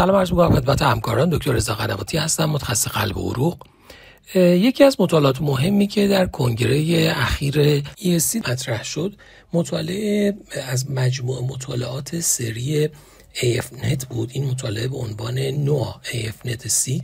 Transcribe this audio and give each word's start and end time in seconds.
سلام 0.00 0.16
عرض 0.16 0.30
می‌کنم 0.30 0.60
خدمت 0.60 0.82
همکاران. 0.82 1.30
دکتر 1.30 1.52
رضا 1.52 1.74
قنواتی 1.74 2.18
هستم 2.18 2.44
متخصص 2.44 2.88
قلب 2.88 3.16
و 3.16 3.30
عروق. 3.30 3.58
یکی 4.34 4.84
از 4.84 4.96
مطالعات 5.00 5.42
مهمی 5.42 5.86
که 5.86 6.08
در 6.08 6.26
کنگره 6.26 7.12
اخیر 7.16 7.80
ESC 7.80 8.36
مطرح 8.36 8.84
شد 8.84 9.16
مطالعه 9.52 10.34
از 10.68 10.90
مجموع 10.90 11.42
مطالعات 11.44 12.20
سری 12.20 12.88
AFNet 13.34 14.06
بود. 14.06 14.30
این 14.32 14.44
مطالعه 14.44 14.88
به 14.88 14.96
عنوان 14.96 15.38
نوع 15.38 16.00
AFNet 16.04 16.68
6 16.68 17.00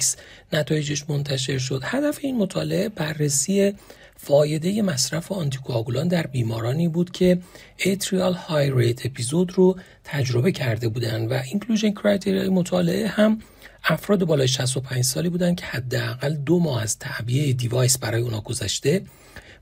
نتایجش 0.52 1.04
منتشر 1.08 1.58
شد. 1.58 1.80
هدف 1.84 2.18
این 2.22 2.36
مطالعه 2.36 2.88
بررسی 2.88 3.72
فایده 4.16 4.82
مصرف 4.82 5.32
آنتیکواگولان 5.32 6.08
در 6.08 6.26
بیمارانی 6.26 6.89
بود 6.89 7.11
که 7.11 7.39
اتریال 7.86 8.34
های 8.34 8.70
ریت 8.75 9.07
اپیزود 9.07 9.52
رو 9.52 9.76
تجربه 10.04 10.52
کرده 10.52 10.89
بودند 10.89 11.30
و 11.30 11.34
inclusion 11.34 11.90
criteria 11.90 12.42
ی 12.42 12.49
مطالعه 12.48 13.08
هم 13.08 13.39
افراد 13.84 14.25
بالای 14.25 14.48
65 14.48 15.04
سالی 15.04 15.29
بودن 15.29 15.54
که 15.54 15.64
حداقل 15.64 16.34
دو 16.34 16.58
ماه 16.58 16.82
از 16.82 16.98
تعبیه 16.98 17.53
device 17.53 17.99
برای 17.98 18.22
اونا 18.22 18.40
گذشته 18.40 19.03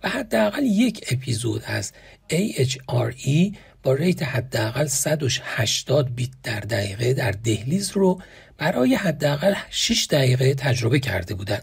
و 0.04 0.08
حداقل 0.08 0.62
یک 0.62 1.04
اپیزود 1.10 1.62
از 1.66 1.92
AHRE 2.32 3.56
با 3.82 3.94
rate 3.94 4.22
حداقل 4.22 4.86
180 4.86 6.14
beat 6.14 6.30
در 6.42 6.60
دقیقه 6.60 7.14
در 7.14 7.30
دهلیز 7.30 7.90
رو 7.90 8.20
برای 8.58 8.94
حداقل 8.94 9.54
6 9.70 10.06
دقیقه 10.10 10.54
تجربه 10.54 11.00
کرده 11.00 11.34
بودند. 11.34 11.62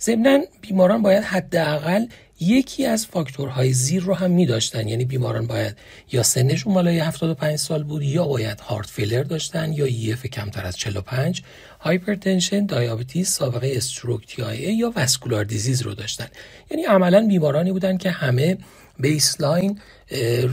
ضمنا 0.00 0.38
بیماران 0.60 1.02
باید 1.02 1.24
حداقل 1.24 2.06
یکی 2.40 2.86
از 2.86 3.06
فاکتورهای 3.06 3.72
زیر 3.72 4.02
رو 4.02 4.14
هم 4.14 4.30
می 4.30 4.46
داشتن 4.46 4.88
یعنی 4.88 5.04
بیماران 5.04 5.46
باید 5.46 5.76
یا 6.12 6.22
سنشون 6.22 6.74
بالای 6.74 6.98
75 6.98 7.56
سال 7.56 7.82
بود 7.82 8.02
یا 8.02 8.26
باید 8.26 8.60
heart 8.60 8.90
failure 8.90 9.22
داشتن 9.22 9.72
یا 9.72 9.84
EF 9.84 10.26
کمتر 10.26 10.66
از 10.66 10.76
45 10.76 11.42
hypertension 11.80 12.66
diabetes 12.66 13.30
سابقه 13.30 13.72
stroke 13.74 14.26
TIA 14.26 14.72
یا 14.72 14.90
vascular 14.90 15.44
disease 15.44 15.82
رو 15.82 15.94
داشتن. 15.94 16.26
یعنی 16.70 16.84
عملا 16.84 17.26
بیمارانی 17.26 17.72
بودن 17.72 17.96
که 17.96 18.10
همه 18.10 18.58
baseline 18.98 19.80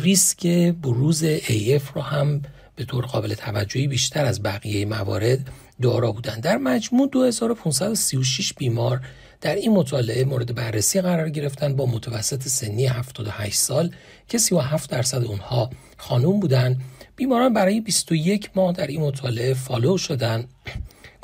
ریسک 0.03 0.47
بروز 0.81 1.23
AF 1.23 1.93
رو 1.93 2.01
هم 2.01 2.41
به 2.77 2.85
طور 2.85 3.05
قابل 3.05 3.33
توجهی 3.33 3.87
بیشتر 3.87 4.25
از 4.25 4.43
بقیه 4.43 4.85
موارد 4.85 5.39
دارا 5.81 6.11
بودند. 6.11 6.43
در 6.43 6.57
مجموع 6.57 7.09
2536 7.09 8.53
بیمار 8.53 9.01
در 9.41 9.55
این 9.55 9.71
مطالعه 9.71 10.25
مورد 10.25 10.55
بررسی 10.55 11.01
قرار 11.01 11.29
گرفتن 11.29 11.75
با 11.75 11.85
متوسط 11.85 12.47
سنی 12.47 12.85
78 12.85 13.55
سال 13.55 13.91
که 14.27 14.37
37 14.37 14.89
درصد 14.89 15.23
اونها 15.23 15.69
خانوم 15.97 16.39
بودند. 16.39 16.81
بیماران 17.15 17.53
برای 17.53 17.81
21 17.81 18.49
ماه 18.55 18.73
در 18.73 18.87
این 18.87 19.01
مطالعه 19.01 19.53
follow 19.53 19.97
شدند. 19.97 20.49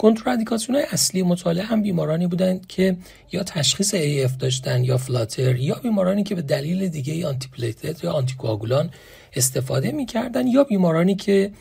contraindication 0.03 0.75
های 0.75 0.85
اصلی 0.91 1.23
مطالعه 1.23 1.65
هم 1.65 1.81
بیمارانی 1.81 2.27
بودند 2.27 2.67
که 2.67 2.97
یا 3.31 3.43
تشخیص 3.43 3.95
AF 3.95 4.31
داشتن 4.39 4.83
یا 4.83 4.97
flutter 4.97 5.55
یا 5.55 5.75
بیمارانی 5.75 6.23
که 6.23 6.35
به 6.35 6.41
دلیل 6.41 6.87
دیگه 6.87 7.27
آنتی 7.27 7.49
یا 8.03 8.11
آنتیکواگولان 8.11 8.89
استفاده 9.35 9.91
می‌کردن 9.91 10.47
یا 10.47 10.63
بیمارانی 10.63 11.15
که 11.15 11.51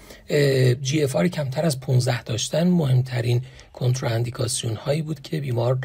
GFR 0.83 1.17
کمتر 1.17 1.67
از 1.67 1.81
15 1.81 2.23
داشتن. 2.23 2.67
مهمترین 2.69 3.43
contraindication 3.73 4.77
هایی 4.77 5.03
بود 5.03 5.21
که 5.21 5.41
بیمار 5.41 5.79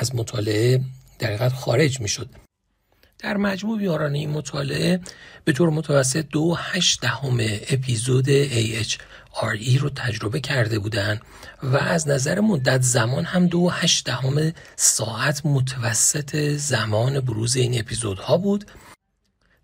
از 0.00 0.14
مطالعه 0.14 0.80
در 1.18 1.48
خارج 1.48 2.00
می‌شد. 2.00 2.43
در 3.24 3.36
مجموع 3.36 3.78
بیماران 3.78 4.14
این 4.14 4.30
مطالعه 4.30 5.00
به 5.44 5.52
طور 5.52 5.70
متوسط 5.70 6.26
دو 6.30 6.54
هشت 6.54 7.00
دهم 7.00 7.36
اپیزود 7.70 8.26
AHRE 8.48 9.78
رو 9.80 9.90
تجربه 9.90 10.40
کرده 10.40 10.78
بودند 10.78 11.20
و 11.62 11.76
از 11.76 12.08
نظر 12.08 12.40
مدت 12.40 12.82
زمان 12.82 13.24
هم 13.24 13.46
دو 13.46 13.70
هشت 13.70 14.06
دهم 14.06 14.52
ساعت 14.76 15.46
متوسط 15.46 16.36
زمان 16.56 17.20
بروز 17.20 17.56
این 17.56 17.80
اپیزودها 17.80 18.36
بود 18.36 18.64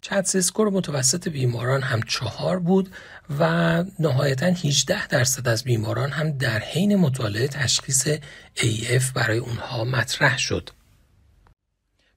چتس 0.00 0.36
اسکور 0.36 0.70
متوسط 0.70 1.28
بیماران 1.28 1.82
هم 1.82 2.02
چهار 2.02 2.58
بود 2.58 2.90
و 3.38 3.84
نهایتا 3.98 4.46
18 4.46 5.06
درصد 5.06 5.48
از 5.48 5.64
بیماران 5.64 6.10
هم 6.10 6.38
در 6.38 6.58
حین 6.58 6.96
مطالعه 6.96 7.48
تشخیص 7.48 8.08
AF 8.56 9.12
برای 9.14 9.38
اونها 9.38 9.84
مطرح 9.84 10.38
شد. 10.38 10.70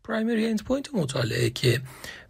primary 0.04 0.48
endpoint 0.48 0.94
مطالعه 0.94 1.50
که 1.50 1.82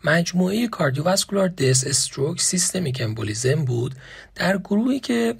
مجموعه 0.03 0.67
cardiovascular 0.67 1.47
death 1.47 1.87
stroke 1.87 2.41
systemic 2.41 3.01
embolism 3.01 3.65
بود 3.65 3.95
در 4.35 4.57
گروهی 4.57 4.99
که 4.99 5.35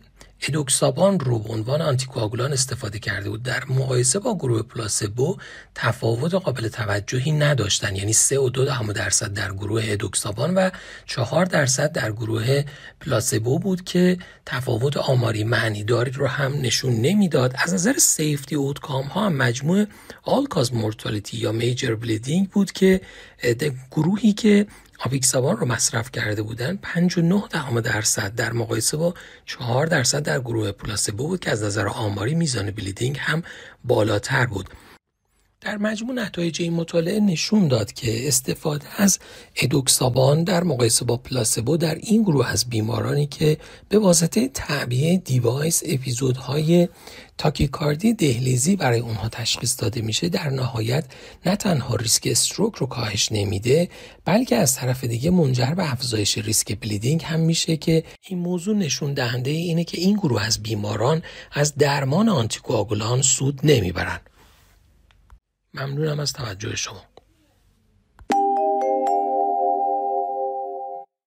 ادوکسابان 0.47 1.19
رو 1.19 1.39
به 1.39 1.49
عنوان 1.53 1.81
آنتیکواگولان 1.81 2.53
استفاده 2.53 2.99
کرده 2.99 3.29
بود. 3.29 3.43
در 3.43 3.63
مقایسه 3.65 4.19
با 4.19 4.35
گروه 4.35 4.61
پلاسبو 4.61 5.37
تفاوت 5.75 6.33
قابل 6.33 6.67
توجهی 6.67 7.31
نداشتن. 7.31 7.95
یعنی 7.95 8.13
3 8.13 8.39
و 8.39 8.49
2 8.49 8.65
درصد 8.93 9.33
در 9.33 9.53
گروه 9.53 9.81
ادوکسابان 9.85 10.55
و 10.55 10.69
4 11.05 11.45
درصد 11.45 11.91
در 11.91 12.11
گروه 12.11 12.63
پلاسبو 13.01 13.59
بود 13.59 13.83
که 13.83 14.17
تفاوت 14.45 14.97
آماری 14.97 15.43
معنی 15.43 15.83
داری 15.83 16.11
رو 16.11 16.27
هم 16.27 16.53
نشون 16.61 16.93
نمی‌داد. 16.93 17.55
از 17.57 17.73
نظر 17.73 17.97
safety 17.97 18.55
outcome 18.55 19.05
ها 19.05 19.25
هم 19.25 19.33
مجموع 19.33 19.85
all-cause 20.23 20.73
mortality 20.73 21.37
یا 21.37 21.51
major 21.51 21.95
bleeding 21.95 22.49
بود 22.49 22.71
که 22.71 23.01
گروهی 23.91 24.33
که 24.33 24.67
آپیکسابان 25.05 25.57
رو 25.57 25.65
مصرف 25.65 26.11
کرده 26.11 26.41
بودن 26.41 26.79
5.9 26.83 27.49
دهم 27.49 27.81
درصد. 27.81 28.35
در 28.35 28.53
مقایسه 28.53 28.97
با 28.97 29.13
4 29.45 29.85
درصد 29.85 30.23
در 30.23 30.39
گروه 30.39 30.71
پلاسبو 30.71 31.27
بود 31.27 31.39
که 31.39 31.51
از 31.51 31.63
نظر 31.63 31.87
آماری 31.87 32.35
میزان 32.35 32.71
bleeding 32.71 33.17
هم 33.19 33.43
بالاتر 33.83 34.45
بود. 34.45 34.69
در 35.63 35.77
مجموع 35.77 36.15
نتایج 36.15 36.61
این 36.61 36.73
مطالعه 36.73 37.19
نشون 37.19 37.67
داد 37.67 37.93
که 37.93 38.27
استفاده 38.27 38.85
از 38.97 39.19
ادوکسابان 39.55 40.43
در 40.43 40.63
مقایسه 40.63 41.05
با 41.05 41.17
پلاسبو 41.17 41.77
در 41.77 41.95
این 41.95 42.23
گروه 42.23 42.47
از 42.47 42.69
بیمارانی 42.69 43.27
که 43.27 43.57
به 43.89 43.99
واسطه 43.99 44.47
تعبیه 44.47 45.17
device 45.17 45.83
اپیزودهای 45.85 46.87
تاکیکاردی 47.37 48.13
دهلیزی 48.13 48.75
برای 48.75 48.99
اونها 48.99 49.29
تشخیص 49.29 49.81
داده 49.81 50.01
میشه 50.01 50.29
در 50.29 50.49
نهایت 50.49 51.05
نه 51.45 51.55
تنها 51.55 51.95
ریسک 51.95 52.27
stroke 52.31 52.75
رو 52.75 52.87
کاهش 52.87 53.31
نمیده 53.31 53.89
بلکه 54.25 54.55
از 54.55 54.75
طرف 54.75 55.03
دیگه 55.03 55.29
منجر 55.29 55.73
به 55.73 55.91
افزایش 55.91 56.37
ریسک 56.37 56.79
bleeding 56.79 57.23
هم 57.23 57.39
میشه 57.39 57.77
که 57.77 58.03
این 58.21 58.39
موضوع 58.39 58.75
نشون 58.75 59.13
دهنده 59.13 59.51
اینه 59.51 59.83
که 59.83 59.97
این 59.97 60.15
گروه 60.15 60.45
از 60.45 60.63
بیماران 60.63 61.21
از 61.51 61.75
درمان 61.75 62.29
آنتیکواگولان 62.29 63.21
سود 63.21 63.59
نمی‌برند 63.63 64.32
ممنونم 65.73 66.19
از 66.19 66.33
توجه 66.33 66.75
شما. 66.75 67.12